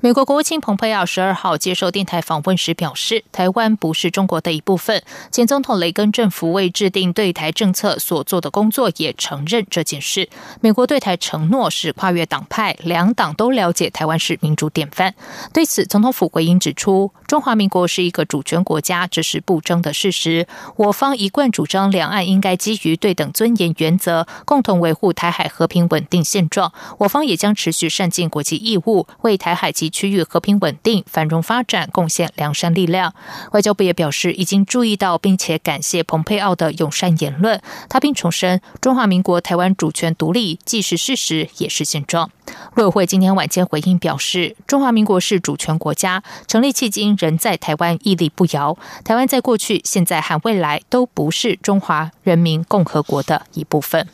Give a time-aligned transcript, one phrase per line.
[0.00, 5.02] 美国国务卿蓬佩奥十二号接受电台访问时表示，台湾不是中国的一部分。
[5.32, 10.28] 前总统雷根政府为制定对台政策所做的工作也承认这件事。
[10.60, 15.16] 美国对台承诺是跨越党派，两党都了解台湾是民主典范。
[15.52, 20.46] 对此，总统府回应指出，中华民国是一个主权国家，这是不争的事实。
[20.76, 26.72] 我方一贯主张，两岸应该基于对等尊严原则，共同维护台海和平稳定现状。
[26.98, 33.14] 我方也将持续善尽国际义务，为台海及区域和平稳定、繁荣发展贡献良善力量。
[33.52, 37.60] 外交部也表示，已经注意到并且感谢蓬佩奥的友善言论。
[37.88, 42.30] 他并重申，中华民国台湾主权独立既是事实，也是现状。
[42.74, 48.76] 陆委会今天晚间回应表示，中华民国是主权国家，成立迄今仍在台湾屹立不摇。
[49.04, 54.06] 台湾在过去、现在和未来都不是中华人民共和国的一部分。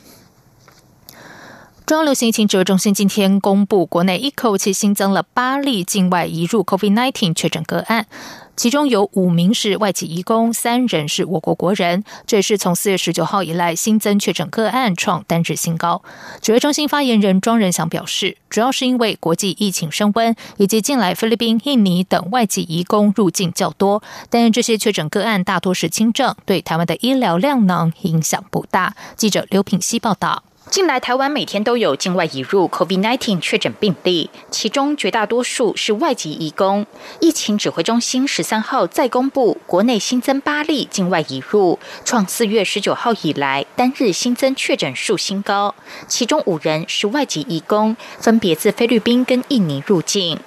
[1.85, 8.07] 中央流行疫情指挥中心今天公布，国内一口气新增了八例境外移入 COVID-19 确诊个案，
[8.55, 12.03] 其中有五名是外籍移工，三人是我国国人。
[12.25, 16.01] 这也是从四月十九号以来新增确诊个案创单日新高。
[16.41, 28.95] 指挥中心发言人庄仁祥表示，主要是因为国际疫情升温，以及近来菲律宾、印尼等外籍移工入境较多，但这些确诊个案大多是轻症，对台湾的医疗量能影响不大。
[29.15, 30.41] 记者刘品希报道。
[30.71, 36.85] 近来，台湾每天都有境外移入 COVID-19 确诊病例，其中绝大多数是外籍移工。
[37.21, 45.75] 疫情指挥中心十三号再公布，国内新增八例境外移入，创四月十九号以来单日新增确诊数新高。
[46.07, 50.39] 其中五人是外籍移工，分别自菲律宾跟印尼入境。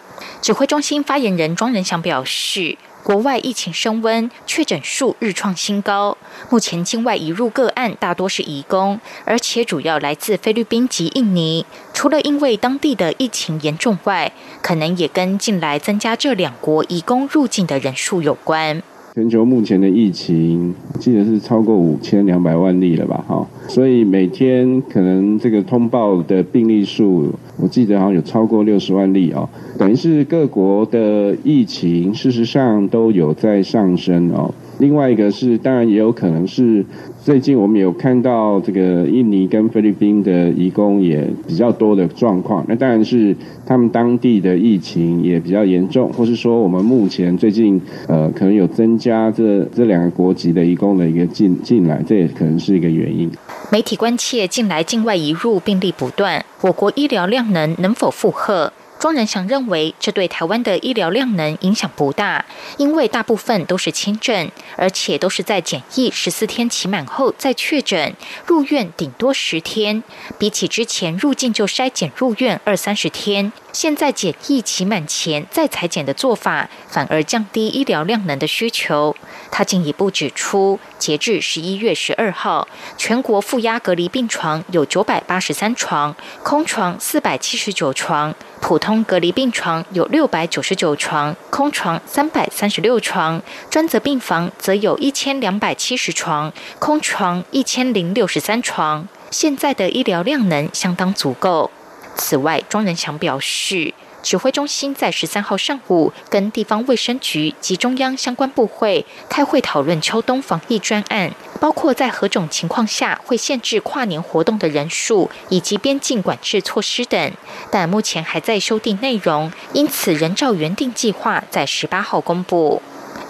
[0.42, 2.76] 指挥中心发言人庄仁祥表示。
[3.02, 6.16] 国外疫情升温，确诊数日创新高。
[6.50, 11.64] 目前境外移入个案大多是移工，而且主要来自菲律宾及印尼。
[11.94, 18.82] 除了因为当地的疫情严重外，可能也跟近来增加这两国移工入境的人数有关。
[19.14, 23.24] 全球目前的疫情，记得是超过五千两百万例了吧？
[23.26, 29.48] 哈，所以每天可能这个通报的病例数，我记得好像有超过六十万例哦。
[29.78, 34.52] 等于是各国的疫情，事实上都有在上升哦。
[34.78, 36.84] 另外一个是，当然也有可能是
[37.20, 42.64] 最近我们有看到这个印尼跟菲律宾的移工也比较多的状况。
[42.68, 43.34] 那当然是
[43.66, 53.28] 他们当地的疫情也比较严重，或是说我们目前最近呃可能有增加这这两个国籍的移工的一个进进来，这也可能是一个原因。
[53.72, 58.72] 媒体关切近来境外移入病例不断，我国医疗量能能否负荷？
[58.98, 62.44] 庄仁祥认为，这对台湾的医疗量能影响不大，
[62.78, 70.02] 因为大部分都是轻症，而且都是在检疫十四天期满后再确诊，入院顶多十天。
[70.36, 79.14] 比起之前入境就筛检入院二三十天，现在检疫期满前再裁剪的做法，反而降低医疗量能的需求。
[79.52, 82.66] 他进一步指出，截至十一月十二号，
[82.96, 88.34] 全国负压隔离病床有九百八十三床，空床四百七十九床。
[88.60, 93.40] 普通隔离病床有六百九十九床，空床三百三十六床；
[93.70, 99.06] 专责病房则有一千两百七十床，空床一千零六十三床。
[99.30, 101.70] 现在的医疗量能相当足够。
[102.18, 103.94] 此外，庄仁祥表示。
[104.20, 117.32] 指挥中心在十三号上午跟地方卫生局及中央相关部会开会讨论秋冬防疫专案，包括在何种情况下会限制跨年活动的人数，以及边境管制措施等。
[117.70, 122.82] 但目前还在修订内容，因此仍照原定计划在十八号公布。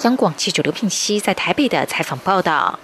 [0.04, 2.78] 央广记者刘聘熙在台北的采访报道。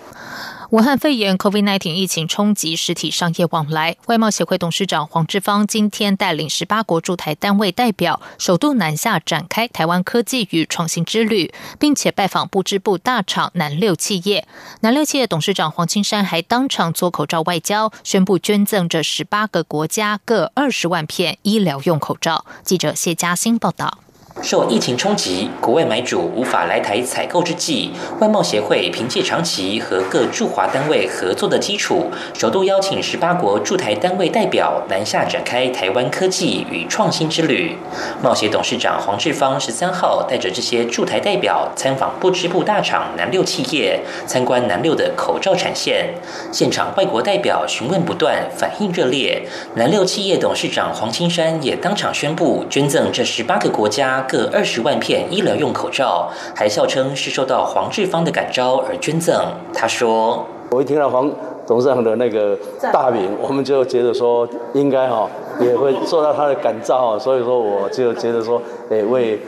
[0.71, 14.47] 武汉肺炎 （COVID-19） 疫情冲击实体商业往来，外贸协会董事长黄志芳今天带领十八国驻台单位代表，首度南下展开台湾科技与创新之旅，并且拜访布织布大厂南六企业。
[14.81, 22.47] 南六企业董事长黄青山还当场做口罩外交，宣布捐赠这十八个国家各二十万片医疗用口罩。
[22.63, 23.99] 记者谢嘉欣报道。
[24.43, 37.77] 受疫情冲击，国外买主无法来台采购之际，外贸协会凭借长期和各驻华单位合作的基础，首度邀请十八国驻台单位代表南下展开台湾科技与创新之旅。
[38.21, 46.13] 贸协董事长黄志芳十三号带着这些驻台代表参访不织布大厂南六企业，参观南六的口罩产线。
[46.51, 49.47] 现场外国代表询问不断，反应热烈。
[49.77, 54.24] 南六企业董事长黄青山也当场宣布捐赠这十八个国家。
[54.29, 59.37] 各二十万片医疗用口罩，还笑称是受到黄志芳的感召而捐赠。
[59.73, 61.31] 他说：“我一听到黄
[61.67, 62.59] 董事长的那个
[62.93, 65.29] 大名，我们就觉得说应该哈
[65.61, 68.61] 也会受到他的感召，所以说我就觉得说，
[68.91, 69.41] 哎，为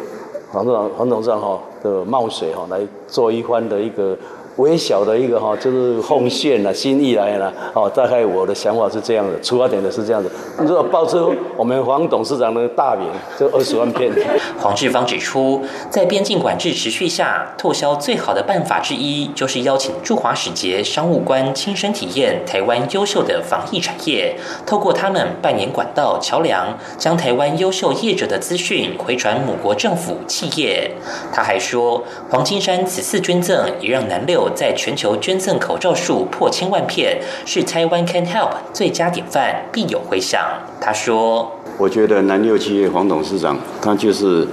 [0.53, 4.17] 黄董事长黄董事长哈的冒水哈来做一番的一个。”
[4.57, 10.31] 微小的一个哈，就是奉献了心意来了，哦，大概我的想法是这样的，出发点的是这样的。
[10.59, 13.07] 如果报出我们黄董事长的大名，
[13.39, 14.11] 就二十万片。
[14.59, 30.93] 黄志芳指出，在边境管制持续下，拓销最好的办法之一，就是邀请驻华使节、商务官亲身体验台湾优秀的防疫产业，透过他们扮演管道桥梁，将台湾优秀业者的资讯回传母国政府企业。
[31.31, 34.46] 他还说，黄金山此次捐赠，也让南六。
[34.51, 40.41] 在全球捐赠口罩数破千万片，是台湾 Can Help 最佳典范，必有回响。
[40.81, 44.47] 他说：“我觉得南六企业黄董事长，他就是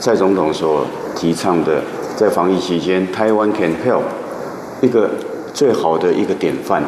[0.00, 0.84] 蔡总统所
[1.16, 1.82] 提倡的，
[2.16, 4.02] 在防疫期间，台湾 Can Help
[4.80, 5.10] 一个
[5.52, 6.82] 最好的一个典范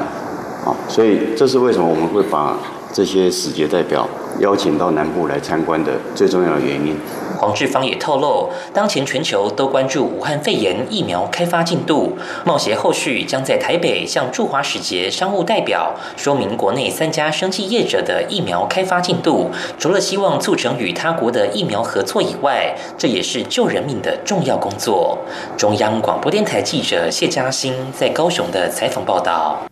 [0.64, 0.74] 啊！
[0.88, 2.56] 所以这是为什么我们会把
[2.92, 4.08] 这些使节代表
[4.40, 6.96] 邀请到南部来参观的最重要的原因。”
[7.40, 19.50] 黄志芳也透露，当前全球都关注武汉肺炎疫苗开发进度，贸协后续将在台北向驻华使节商务代表说明国内三家生技业者的疫苗开发进度。
[19.78, 25.16] 除了希望促成与他国的疫苗合作以外，这也是救人命的重要工作。
[25.56, 29.62] 中央广播电台记者谢嘉欣在高雄的采访报道。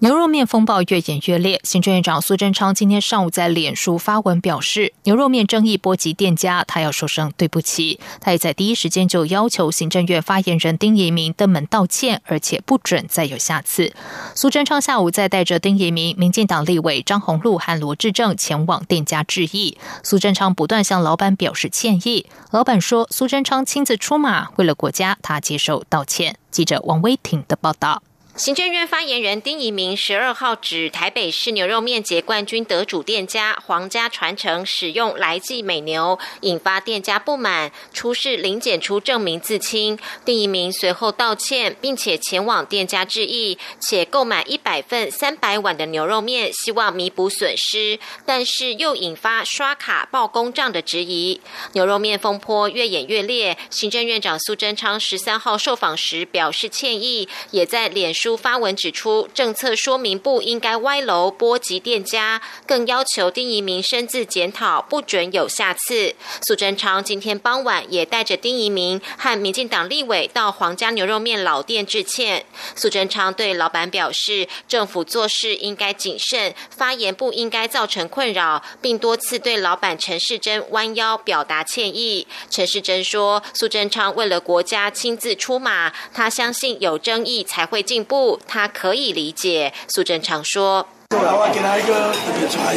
[0.00, 8.00] 牛肉面风暴越演越烈，行政院长苏贞昌今天上午在脸书发文表示，牛肉面争议波及店家，他要说声对不起。
[8.20, 13.92] 他也在第一时间就要求行政院发言人丁仪明登门道歉，而且不准再有下次。
[14.34, 19.78] 苏贞昌下午再带着丁仪明、民进党立委张宏禄和罗志正前往店家致意。
[20.02, 26.36] 苏贞昌不断向老板表示歉意，老板说苏贞昌亲自出马，为了国家，他接受道歉。
[26.50, 28.02] 记者王威婷的报道。
[28.36, 39.96] 行政院发言人丁仪明十二号指，台北市牛肉面节冠军得主店家皇家传承使用来记美牛，引发店家不满，出示零检出证明自清。
[40.24, 51.40] 丁仪明随后道歉，并且前往店家致意，且购买一百份三百碗的牛肉面，希望弥补损失，但是又引发刷卡报公账的质疑。
[51.74, 58.12] 牛肉面风波越演越烈，行政院长苏贞昌十三号受访时表示歉意，也在脸。
[58.24, 66.14] 书发文指出，政策说明不应该歪楼波及店家，更要求丁仪明深自检讨，不准有下次。
[66.40, 72.46] 苏贞昌今天傍晚也带着丁仪明和民进党立委到皇家牛肉面老店致歉。
[72.74, 82.26] 苏贞昌对老板表示，政府做事应该谨慎，发言不应该造成困扰，并多次对老板陈世珍弯腰表达歉意。
[82.48, 88.13] 陈世珍说，苏贞昌为了国家亲自出马，他相信有争议才会进步。
[88.14, 89.72] 不，他可以理解。
[89.88, 92.70] 苏贞昌说：“我今仔个特别出来，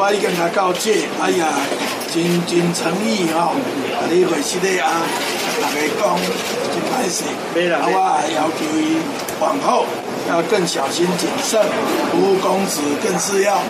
[0.00, 1.52] 我已经甲告诫，哎呀，
[2.08, 2.16] 真
[2.48, 3.52] 真诚意吼，
[3.92, 4.88] 啊，你回室内啊，
[5.60, 6.16] 大家讲
[6.72, 7.28] 真歹势，
[7.68, 8.96] 啊，我要求伊
[9.38, 9.84] 往后
[10.30, 11.60] 要更小心谨慎，
[12.10, 13.60] 服务公子更是要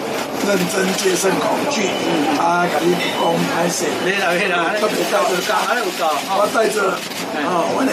[0.46, 1.90] 认真戒慎恐惧。
[2.38, 3.18] 啊，甲你讲
[3.50, 3.82] 歹势，
[4.78, 5.26] 特别带着
[6.38, 6.94] 我带着
[7.42, 7.90] 啊，我的。”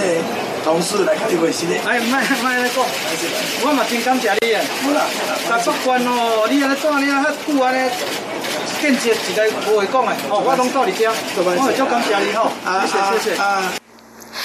[0.65, 1.75] 同事来开会是的。
[1.85, 2.83] 哎，卖卖来讲，
[3.61, 4.65] 我嘛真感谢你啊！
[4.81, 5.05] 好啦，
[5.47, 7.91] 但不管哦，你安尼怎你啊遐久安尼，
[8.81, 12.49] 见节一个不会讲的，哦，我拢到你家，我就感谢你吼，
[12.87, 13.73] 谢谢谢谢啊。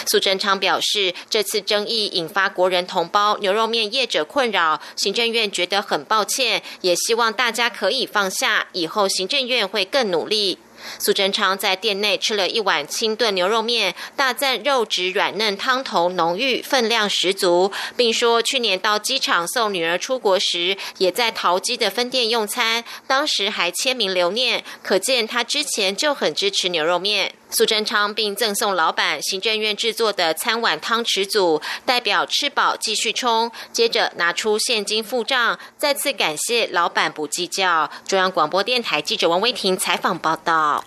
[0.06, 10.58] 苏贞昌表示，这次争议引发国人同胞牛肉面业者困扰，行政院觉得很抱歉，也希望大家可以放下，以后行政院会更努力。
[10.98, 27.34] 苏贞昌在店内吃了一碗清炖牛肉面，大赞肉质软嫩、汤头浓郁、分量十足，并说去年到机场送女儿出国时，也在淘机的分店用餐，当时还签名留念，可见他之前就很支持牛肉面。
[27.52, 33.50] 苏贞昌并赠送老板行政院制作的餐碗汤匙组，代表吃饱继续冲。
[33.72, 37.90] 接着拿出现金付账，再次感谢老板不计较。
[38.06, 40.69] 中央广播电台记者王威婷采访报道。
[40.70, 40.84] 好。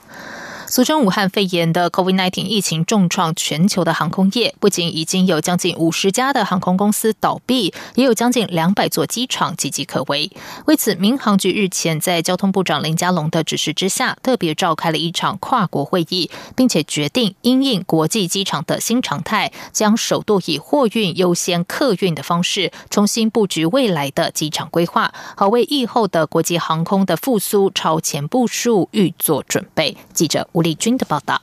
[0.73, 10.31] 俗称武汉肺炎的 COVID-19 疫情重创全球的航空业，不仅已经有将近五十家的航空公司倒闭，也有将近两百座机场岌岌可危。
[10.65, 29.95] 为此，民航局日前在交通部长林佳龙的指示之下，特别召开了一场跨国会议，并且决定因应国际机场的新常态，将首度以货运优先客运的方式，重新布局未来的机场规划，好为疫后的国际航空的复苏超前部署，预做准备。
[30.15, 30.62] 记者吴。
[30.63, 31.41] 李军的报道。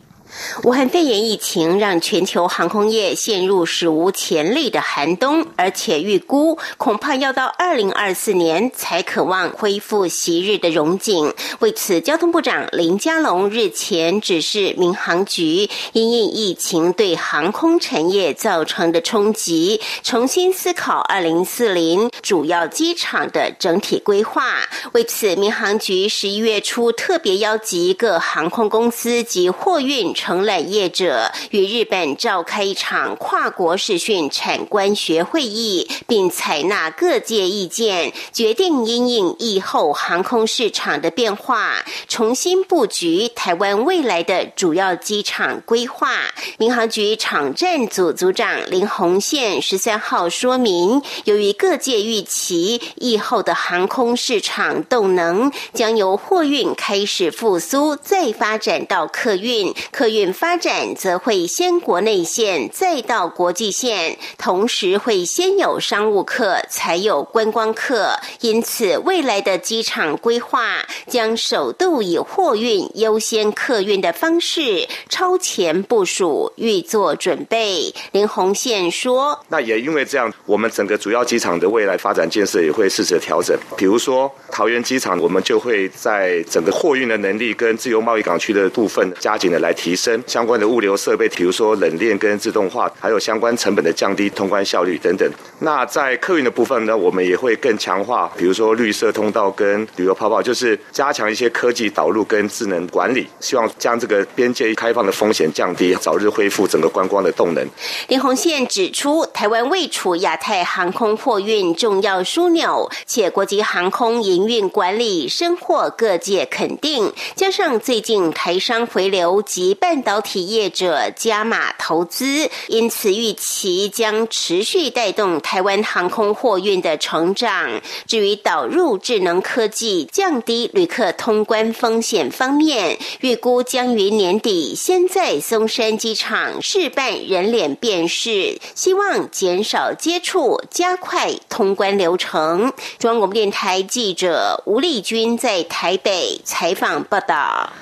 [0.63, 11.35] 武汉肺炎疫情让全球航空业陷入史无前例的寒冬，而且预估恐怕要到二零二四年才渴望恢复昔日的荣景。
[11.59, 24.61] 为此，交通部长林佳龙日前指示民航局，因应疫情对航空产业造成的冲击，重新思考二零四零主要机场的整体规划。
[24.93, 30.15] 为此，民航局十一月初特别邀集各航空公司及货运。
[30.21, 46.11] 承揽业者与日本召开一场跨国视讯产官学会议，并采纳各界意见，决定因应疫后航空市场的变化，重新布局台湾未来的主要机场规划。
[46.59, 60.10] 民航局场站组组长林宏宪十三号说明，由于各界预期疫后的航空市场动能将由货运开始复苏，再发展到客运，客。
[60.11, 68.17] 运发展则会先国内线，再到国际线，同时会先有商务客，才有观光客。
[68.41, 77.95] 因此，未来的机场规划将首度以货运优先客运的方式超前部署，预做准备。
[78.11, 83.57] 林宏宪说：“那也因为这样，我们整个主要机场的未来发展建设也会适时调整。
[83.77, 95.31] 比如说桃园机场，我们就会在整个货运的能力跟自由贸易港区的部分加紧的来提。”升相关的物流设备，比如说冷链跟自动化，还有相关成本的降低、通关效率等等。
[95.59, 107.67] 那在客运的部分呢，我们也会更强化，比如说绿色通道跟旅游泡泡，就是加强一些科技导入跟智能管理，希望将这个边界开放的风险降低，早日恢复整个观光的动能。
[108.09, 127.69] 林鸿宪指出，台湾位处亚太航空货运重要枢纽，且国际航空营运管理深获各界肯定，加上最近台商回流及办半导体业者加码投资，因此预期将持续带动台湾航空货运的成长。
[128.07, 142.73] 至于导入智能科技、降低旅客通关风险方面，预估将于年底先在松山机场试办人脸辨识，希望减少接触，加快通关流程。
[143.01, 147.73] 中央广播电台记者吴丽君在台北采访报道。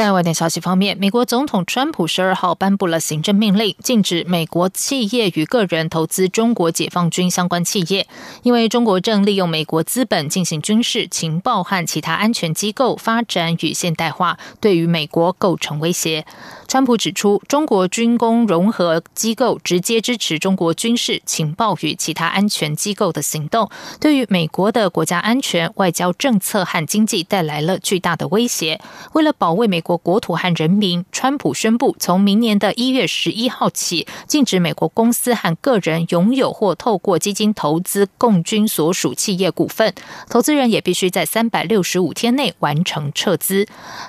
[0.00, 8.08] 在外电消息方面，美国总统川普十二号颁布了行政命令，禁止美国企业与个人投资中国解放军相关企业，
[8.42, 16.24] 因为中国正利用美国资本进行军事、情报和其他安全机构发展与现代化，对于美国构成威胁。
[16.66, 23.68] 川普指出，中国军工融合机构直接支持中国军事、情报与其他安全机构的行动，
[24.00, 28.80] 对于美国的国家安全、外交政策和经济带来了巨大的威胁。
[29.12, 39.94] 为了保卫美国国土和人民，川普宣布从明年的一月十一号起，禁止美国公司和个人拥有或透过基金投资共军所属企业股份，
[40.30, 43.66] 投资人也必须在三百六十五天内完成撤资。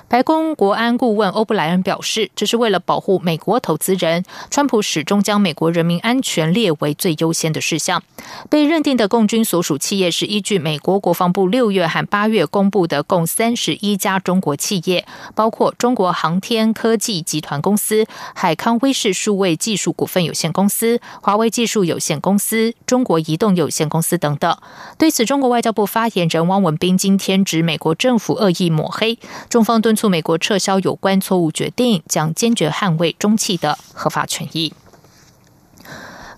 [0.08, 2.62] 白宫国安顾问欧布莱恩表示，这是。
[2.62, 8.00] 为了保护美国投资人，川普始终将美国人民安全列为最优先的事项。
[8.48, 18.04] 被认定的共军所属企业是依据美国国防部六月和八月公布的共三十一家中国企业，包括中国航天科技集团公司、
[18.34, 24.58] 海康威视数位技术股份有限公司、华为技术有限公司、中国移动有限公司等等。
[24.98, 32.32] 对此，中国外交部发言人汪文斌今天指美国政府恶意抹黑，中方敦促美国撤销有关错误决定，将。
[32.34, 34.72] 坚决捍卫中企的合法权益。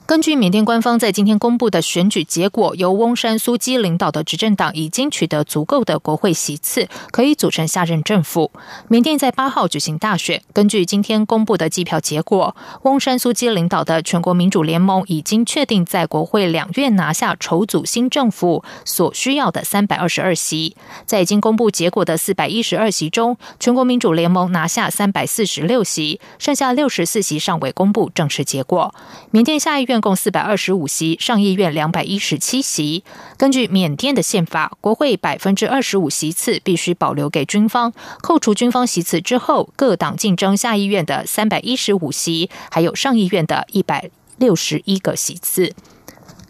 [0.06, 8.52] 根据缅甸官方在今天公布的选举结果，由翁山苏基领导的执政党已经取得足够的国会席次，可以组成下任政府。
[8.88, 20.76] 缅甸在八号举行大选，根据今天公布的计票结果，翁山苏基领导的全国民主联盟已经确定在国会两院拿下筹组新政府所需要的三百二十二席。
[21.06, 28.94] 在已经公布结果的四百一十二席中，全国民主联盟拿下三百四十六席，剩下六十四席尚未公布正式结果。
[29.30, 29.93] 缅甸下议院。
[30.00, 33.04] 共四百二十五席，上议院两百一十七席。
[33.36, 45.72] 根据缅甸的宪法，国会百分之二十五席次必须保留给军方，扣除军方席次之后，各党竞争下议院的三百一十五席，还有上议院的一百六十一个席次。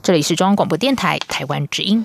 [0.02, 2.04] 这里是中央广播电台台湾之音。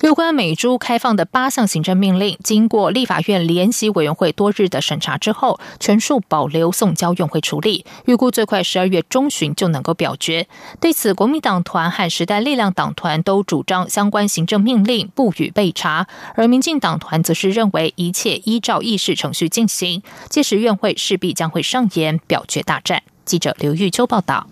[0.00, 10.46] 有关美猪开放的八项行政命令，经过立法院联席委员会多日的审查之后，全数保留送交院会处理，预估最快十二月中旬就能够表决。
[10.80, 23.02] 对此，国民党团和时代力量党团都主张相关行政命令不予备查，而民进党团则是认为一切依照议事程序进行，届时院会势必将会上演表决大战。
[23.24, 24.46] 记者刘玉秋报道。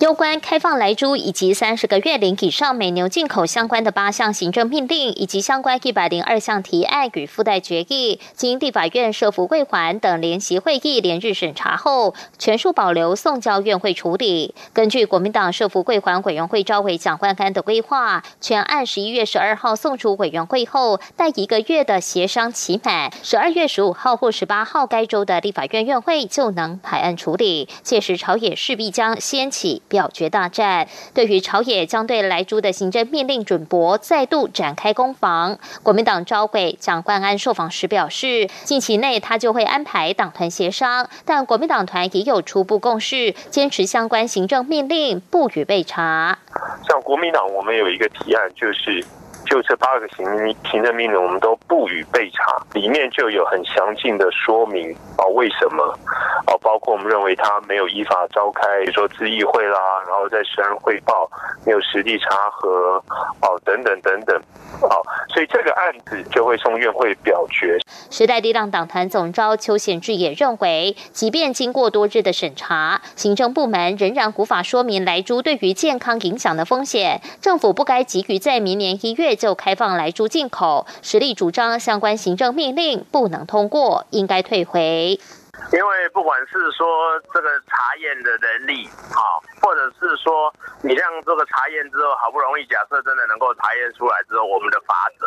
[0.00, 14.54] 有关开放来猪以及三十个月龄以上美牛进口相关的八项行政命令，以及相关一百零二项提案与附带决议，经地法院设福贵环等联席会议连日审查后，全数保留送交院会处理。
[14.72, 27.68] 根据国民党设福贵环委员会召委蒋万安的规划，全案十一月十二号送出委员会后，待一个月的协商期满，十二月十五号或十八号该州的立法院院会就能排案处理。
[27.82, 29.82] 届时朝野势必将掀起。
[29.88, 35.58] 表决大战，对于朝野将对莱猪的行政命令准驳再度展开攻防。
[35.82, 46.38] 国民党召委蒋冠安受访时表示，近期内他就会安排党团协商，但国民党团也有初步共识，坚持相关行政命令不予备查。
[46.86, 49.04] 像国民党，我们有一个提案，就是。
[49.48, 50.26] 就这八个行
[50.70, 55.82] 行政命令，我们都不予备查，里面就有很详尽的说明啊，为什么
[56.44, 56.52] 啊？
[56.60, 61.28] 包括我们认为他没有依法召开，比如说咨议会啦，然后在时案汇报
[61.64, 63.02] 没有实地查核，
[63.40, 64.38] 哦，等等等等，
[64.82, 65.02] 好，
[65.32, 67.78] 所以这个案子就会送院会表决。
[68.10, 79.37] 时代力量党团总召邱显志也认为，即便经过多日的审查，行政部门仍然无法说明来猪对于健康影响的风险，政府不该急于在明年一月。
[79.38, 85.18] 就开放来猪进口，实力主张相关行政命令不能通过，应该退回。
[85.72, 86.86] 因为不管是说
[87.34, 95.26] 这个查验的能力，啊，或者是说你让这个查验之后，好不容易假设真的能够查验出来之后，我们的法则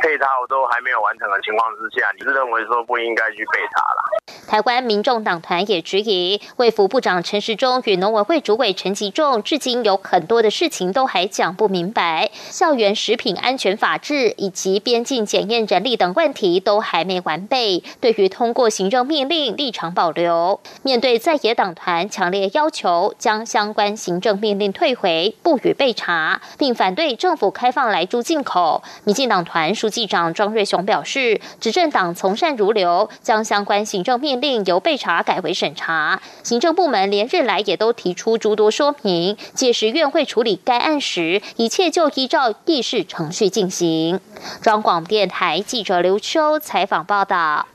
[0.00, 4.22] 配套都还没有完成的情况之下，你是认为说不应该去备查了？
[4.46, 17.82] 台湾民众党团也质疑，卫福部长陈时中与农委会主委陈吉仲，至今有很多的事情都还讲不明白，校园食品安全法制以及边境检验人力等问题都还没完备。
[18.00, 44.18] 对于通过行政命令立场保留，面对在野党团强烈要求将相关行政命令退回，不予备查，并反对政府开放来猪进口，民进党团书记长庄瑞雄表示，执政党从善如流，将相关行政命令由备查改为审查，行政部门连日来也都提出诸多说明，届时院会处理该案时，一切就依照议事程序进行。
[44.60, 47.68] 中广电台记者刘秋采访报道。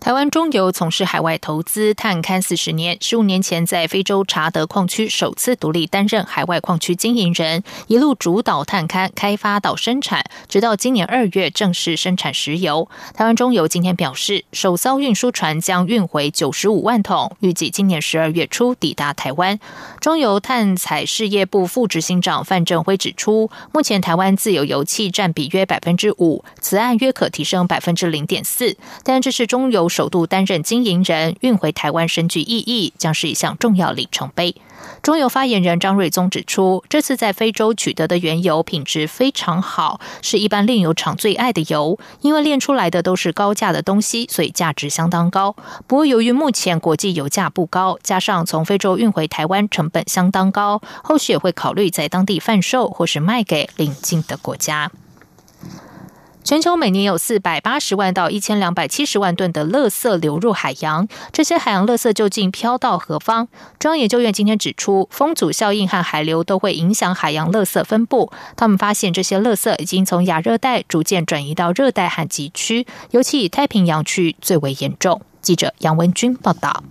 [0.00, 12.88] 台湾中油从事海外投资探勘四十年，十五年前在非洲查德矿区首次独立担任海外矿区经营人，一路主导探勘、开发到生产，直到今年二月正式生产石油。
[13.14, 19.60] 台湾中油今天表示，首艘运输船将运回九十五万桶，预计今年十二月初抵达台湾。
[20.00, 29.89] 中油探采事业部副执行长范正辉指出，目前台湾自有油气占比约百分之五，此案约可提升百分之零点四，但这是中油。
[29.90, 34.54] 首度担任经营人，运回台湾深具意义，将是一项重要里程碑。
[35.02, 45.54] 中油发言人张瑞宗指出，这次在非洲取得的原油品质非常好，是一般炼油厂最爱的油，因为炼出来的都是高价的东西，所以价值相当高。
[45.86, 54.90] 不过，由于目前国际油价不高，加上从非洲运回台湾成本相当高，后续也会考虑在当地贩售或是卖给邻近的国家。
[56.42, 63.46] 全球每年有四百八十万到一千两百七十万吨的垃圾流入海洋，这些海洋垃圾究竟飘到何方？
[63.78, 68.32] 中央研究院今天指出，风阻效应和海流都会影响海洋垃圾分布。
[68.56, 75.20] 他们发现这些垃圾已经从亚热带逐渐转移到热带和极区，尤其以太平洋区最为严重。
[75.40, 76.82] 记者杨文君报道。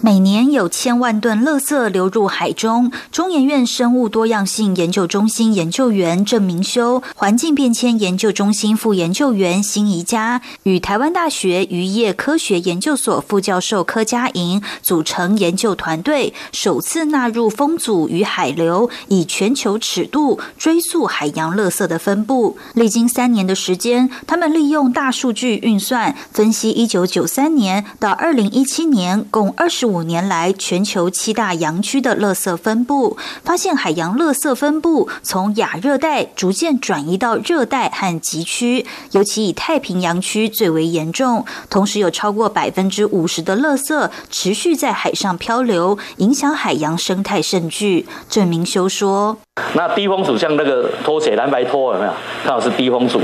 [0.00, 2.92] 每年有千万吨垃圾流入海中。
[3.10, 22.56] 中研院生物多样性研究中心研究员郑明修、环境变迁研究中心副研究员辛怡佳与台湾大学渔业科学研究所副教授柯佳莹组成研究团队，首次纳入风阻与海流，以全球尺度追溯海洋垃圾的分布。
[22.74, 29.87] 历经三年的时间，他们利用大数据运算分析，一九九三年到二零一七年共二十。
[29.88, 41.44] 五年来，全球七大洋区的垃圾分布，发现海洋垃圾分布从亚热带逐渐转移到热带和极区，尤其以太平洋区最为严重。
[41.70, 48.06] 同时，有超过百分之五十的垃圾持续在海上漂流，影响海洋生态甚巨。
[48.28, 49.38] 郑明修说
[49.74, 52.12] ：“那低风阻像那个拖鞋蓝白拖有没有？
[52.44, 53.20] 看好是低风阻。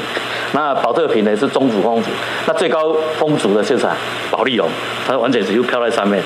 [0.53, 2.09] 那保特瓶呢是中阻风阻。
[2.47, 3.87] 那最高风阻的就是
[4.31, 4.69] 保利龙，
[5.07, 6.23] 它完全只有飘在上面。”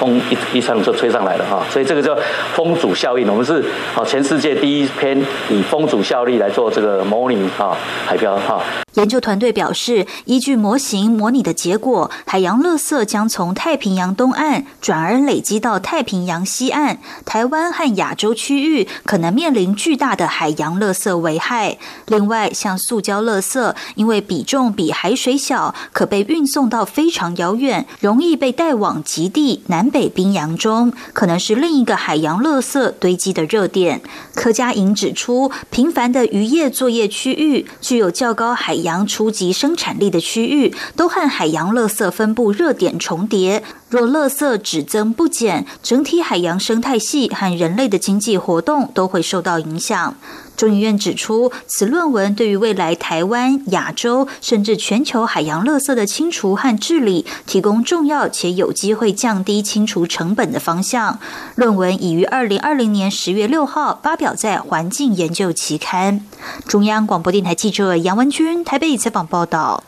[0.00, 2.16] 风一一上就吹上来了哈，所以这个叫
[2.54, 3.28] 风阻效应。
[3.28, 3.62] 我们是
[3.94, 8.62] 啊全世界第一篇以风阻效力来做这个模拟啊海漂哈。
[8.94, 21.76] 研究团队表示，依据模型模拟的结果，海洋垃圾将从太平洋东岸转而累积到太平洋西岸，台湾和亚洲区域可能面临巨大的海洋垃圾危害。
[22.06, 34.00] 另外，像塑胶垃圾，因为比重比海水小，可被运送到非常遥远，容易被带往极地南北冰洋中，可能是另一个海洋垃圾堆积的热点。
[34.34, 38.80] 柯佳莹指出，频繁的渔业作业区域具有较高海。
[38.80, 50.14] 洋初级生产力的区域都和海洋垃圾分布热点重叠，若垃圾只增不减，整体海洋生态系和人类的经济活动都会受到影响。
[50.56, 61.18] 中研院指出，此论文对于未来台湾、亚洲甚至全球海洋垃圾的清除和治理提供重要且有机会降低清除成本的方向。
[61.56, 66.24] 论文已于二零二零年十月六号发表在《环境研究》期刊。
[66.66, 69.82] 中央广播电台记者杨文君台北采访报道。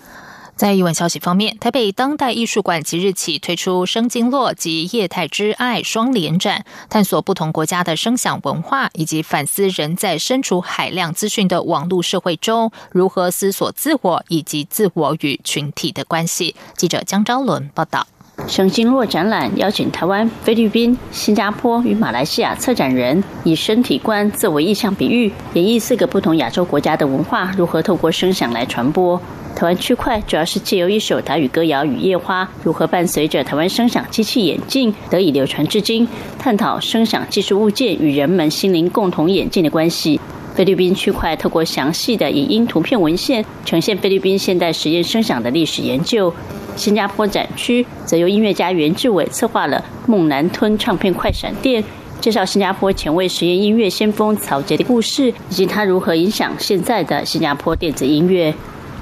[0.62, 16.54] 在译文消息方面，台北当代艺术馆即日起推出“生经络”及“业态之爱”双联展，探索不同国家的声响文化，以及反思人在身处海量资讯的网络社会中，如何思索自我以及自我与群体的关系。
[16.76, 18.06] 记者江昭伦报道。
[18.48, 29.20] 省经络展览邀请台湾、菲律宾、新加坡与马来西亚策展人，以身体观作为意象比喻，演绎四个不同亚洲国家的文化如何透过声响来传播。
[29.54, 40.18] 台湾区块主要是借由一首台语歌谣《雨夜花》，如何伴随着台湾声响机器演进得以流传至今，探讨声响技术物件与人们心灵共同演进的关系。
[40.54, 46.32] 菲律宾区块透过详细的影音图片文献，呈现菲律宾现代实验声响的历史研究。
[46.76, 51.82] 新加坡展区则由音乐家袁志伟策划了《梦南吞唱片快闪店》，
[52.20, 58.54] 介绍新加坡前卫实验音乐先锋曹杰的故事，以及他如何影响现在的新加坡电子音乐。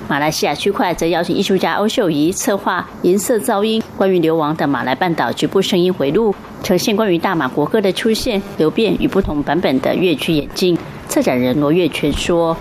[0.08, 6.34] 马来西亚区块则邀请艺术家欧秀仪策划《银色噪音》，关于流亡的马来半岛局部声音回路，
[6.64, 10.76] 呈现关于大马国歌的出现、流变与不同版本的乐曲演进。
[11.10, 12.56] 策展人罗月全说：“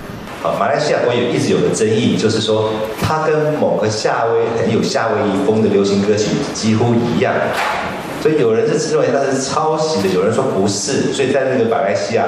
[0.60, 7.32] 马来西亚国也一直有个争议，就是说它跟某个夏威很有夏威夷风的流行歌曲几乎一样。”
[8.24, 12.26] 所以有人是认为它是抄袭的，有人说不是，所以在那个马来西亚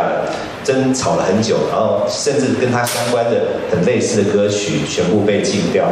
[0.63, 5.87] 争吵了很久，然后甚至跟它相关的很类似的歌曲全部被禁掉。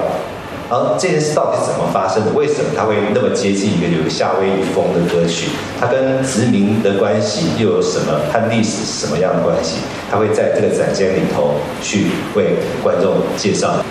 [0.69, 2.32] 然后这件事到底是怎么发生的？
[2.34, 5.49] 为什么它会那么接近一个有夏威夷风的歌曲？
[5.79, 8.13] 它跟殖民的关系又有什么？
[8.32, 9.77] 和历史什么样的关系？
[10.12, 13.84] 它会在这个展间里头去为观众介绍。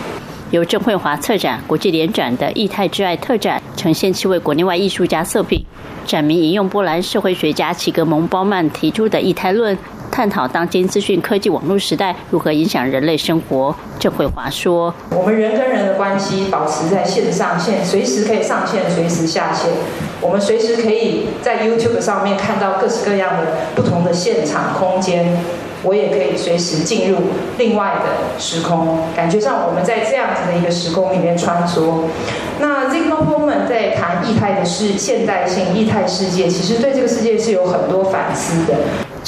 [0.50, 5.60] 由郑慧华策展、国际联展的“异态之爱”特展，呈现七位国内外艺术家作品。
[6.06, 9.76] 展名引用波兰社会学家齐格蒙·鲍曼提出的“异态论”，
[10.18, 13.72] 探讨当今资讯科技网络时代如何影响人类生活。
[14.00, 19.70] 郑慧华说：“我们人跟人的关系保持在线上线，随时可以上线，随时下线。
[20.20, 25.38] 我们随时可以在 YouTube 上面看到各式各样的不同的现场空间。”
[25.84, 27.18] 我也可以随时进入
[27.56, 32.00] 另外的时空，感觉上我们在这样子的一个时空里面穿梭。
[32.58, 38.74] 那 z i g m o m e n 在谈异态的是现代性异态世界，其实对这个世界是有很多反思的。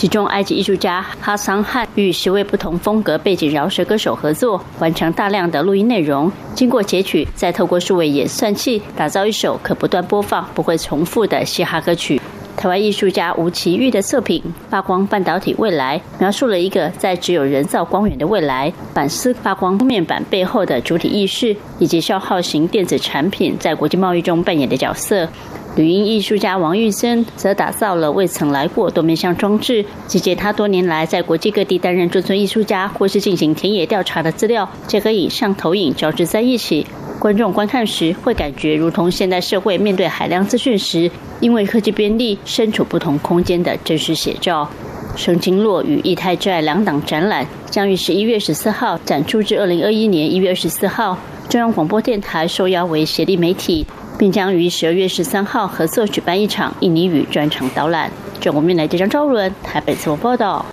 [0.01, 12.19] 其中，埃及艺术家哈桑汉与十位不同风格背景饶舌歌手合作，完成大量的录音内容，经过截取，再透过数位演算器打造一首可不断播放、不会重复的嘻哈歌曲。
[12.57, 25.29] 台湾艺术家吴奇玉的作品《发光半导体未来》，描述了一个在只有人造光源的未来，反思发光面板背后的主体意识，以及消耗型电子产品在国际贸易中扮演的角色。
[25.77, 36.85] 旅音艺术家王玉森则打造了未曾来过多面向装置，集结他多年来在国际各地担任驻村艺术家或是进行田野调查的资料，结合影像投影交织在一起。
[37.21, 44.69] 观众观看时会感觉如同现代社会面对海量资讯时，因为科技便利身处不同空间的真实写照。
[45.17, 51.17] 圣经洛与异态之爱两档展览将于十一月十四号展出至二零二一年一月二十四号。
[51.49, 53.85] 中央广播电台受邀为协力媒体，
[54.21, 58.13] 并将于十二月十三号合作举办一场印尼语专场导览。
[58.39, 60.67] 中国面来这张招伦台北自我报道。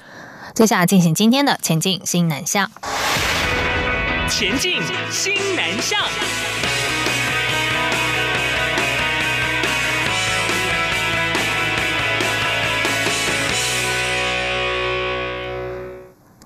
[0.54, 2.70] 接下来进行今天的前进新南向。
[4.28, 4.74] 前进
[5.10, 6.47] 新南向。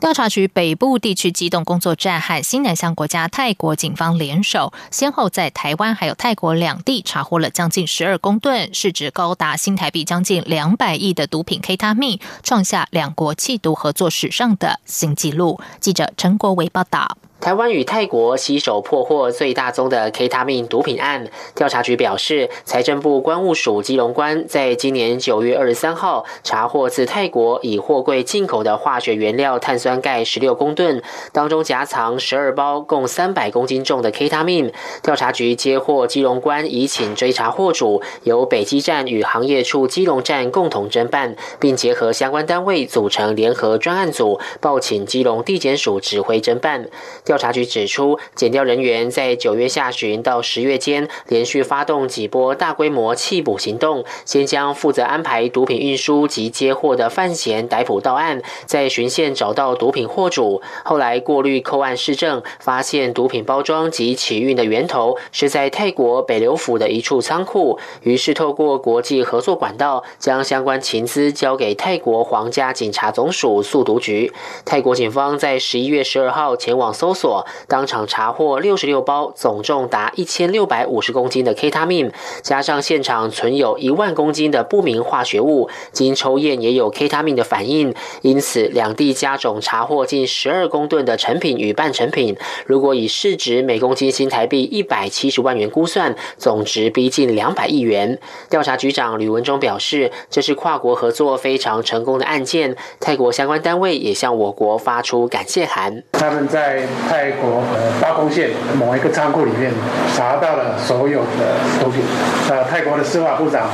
[0.02, 15.60] 调查局北部地区机动工作站和新南向国家泰国警方联手，先后在台湾还有泰国两地查获了将近十二公吨，市值高达新台币将近两百亿的毒品 K 他命，创下两国缉毒合作史上的新纪录。
[15.80, 17.20] 记者陈国维报道。
[17.42, 21.28] 台湾与泰国携手破获最大宗的 kait 命毒品案。
[21.56, 31.02] 调查局表示，财政部关务署基隆关在今年九月二十三号查获自泰国以货柜进口的化学原料碳酸钙十六公吨，
[31.32, 34.72] 当中夹藏十二包共三百公斤重的 kait 命。
[35.02, 46.88] 调查局接获基隆关已请追查货主，由北基站与行业处基隆站共同侦办，并结合相关单位组成联合专案组，报请基隆地检署指挥侦办。
[47.32, 54.04] 调查局指出，检调人员在九月下旬到十月间，连续发动几波大规模弃捕行动。
[54.26, 60.62] 先将负责安排毒品运输及接货的范闲逮捕到案，在巡线找到毒品货主。
[60.84, 67.80] 后来过滤扣案市政，发现毒品包装及起运的源头是在泰国北流府的一处仓库。
[68.02, 74.34] 于是透过国际合作管道，将相关情资交给泰国皇家警察总署速毒局。
[74.66, 77.21] 泰国警方在十一月十二号前往搜索。
[77.22, 92.36] 所当场查获六十六包，总重达一千六百五十公斤的 K 他命，加上现场存有一万公斤的不明化学物，经抽验也有 K 他命的反应，因此两地加总查获近十二公吨的成品与半成品。
[92.66, 98.18] 如果以市值每公斤新台币一百七十万元估算，总值逼近两百亿元。
[98.50, 106.02] 调查局长吕文忠表示，这是跨国合作非常成功的案件，泰国相关单位也向我国发出感谢函。
[106.14, 106.88] 他们在。
[107.12, 109.70] 泰国呃八公县某一个仓库里面
[110.16, 112.02] 查到了所有的毒品。
[112.50, 113.68] 呃，泰国的司法部长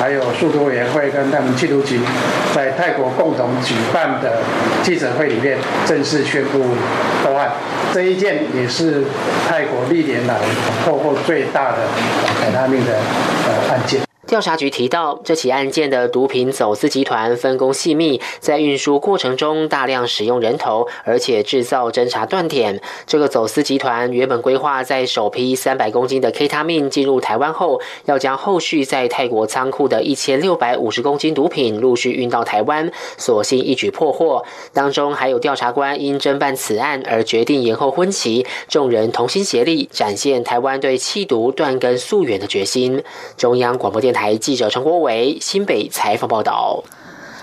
[0.00, 2.00] 还有数毒委员会跟他们缉毒局
[2.52, 4.38] 在泰国共同举办的
[4.82, 6.58] 记者会里面正式宣布
[7.24, 7.52] 报案。
[7.94, 9.04] 这一件也是
[9.48, 10.34] 泰国历年来
[10.84, 11.78] 破获最大的
[12.40, 12.94] 海他命的
[13.46, 14.11] 呃案件。
[14.32, 22.80] 调查局提到，这起案件的毒品走私集团分工细密，在运输过程中大量使用人头，而且制造侦查断点。
[23.06, 34.42] 这个走私集团原本规划在首批三百公斤的 K 他命进入台湾后，要将后续在泰国仓库的一千六百五十公斤毒品陆续运到台湾，所幸一举破获。
[34.72, 43.04] 当中还有调查官因侦办此案而决定延后婚期，众人同心协力，展现台湾对弃毒断根溯源的决心。
[43.36, 44.21] 中央广播电台。
[44.22, 46.84] 台记者陈国伟新北采访报道。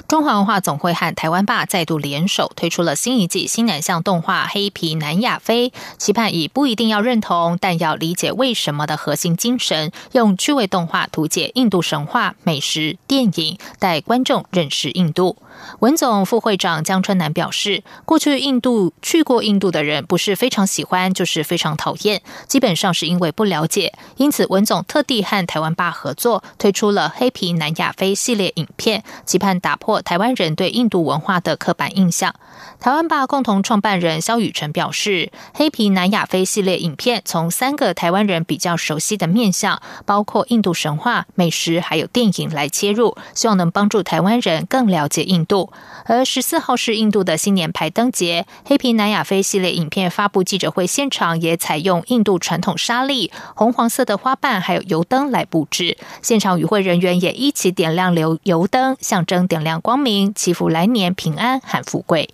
[0.09, 5.69] 中华文化总会和台湾霸再度联手推出了新一季新南向动画《黑皮南亚飞》，
[5.99, 15.37] 期盼以不一定要认同，但要理解为什么的核心精神，用趣味动画图解印度神话、美食、电影，带观众认识印度。
[15.79, 23.93] 文总副会长江春南表示，过去印度去过印度的人，不是非常喜欢，就是非常讨厌，基本上是因为不了解。
[24.15, 32.35] 因此，文总特地和台湾爸合作，推出了《黑皮南亚飞》系列影片，期盼打破台湾人对印度文化的刻板印象。
[32.79, 45.39] 台湾吧共同创办人肖雨辰表示，《黑皮南亚飞》系列影片从三个台湾人比较熟悉的面向，包括印度神话、美食还有电影来切入，希望能帮助台湾人更了解印。
[45.49, 45.71] 度，
[46.05, 62.29] 而十四号是印度的新年排灯节，黑皮南亚飞系列影片发布记者会现场也采用印度传统纱丽、红黄色的花瓣还有油灯来布置，现场与会人员也一起点亮油油灯，象征点亮光明，祈福来年平安和富贵。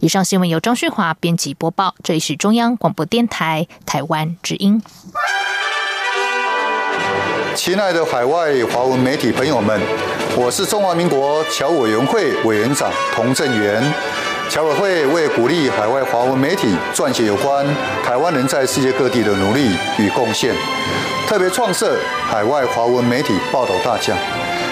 [0.00, 4.82] 以上新闻由张旭华编辑播报，这里是中央广播电台台湾之音。
[7.54, 9.80] 亲爱的海外华文媒体朋友们，
[10.36, 13.80] 我是中华民国侨委员会委员长童振源。
[14.50, 17.64] 侨委会为鼓励海外华文媒体撰写有关
[18.04, 20.52] 台湾人在世界各地的努力与贡献。
[21.28, 24.18] 特别创设海外华文媒体报道大奖，